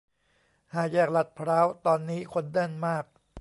[0.73, 3.05] ห้าแยกลาดพร้าวตอนนี้คนแน่นมาก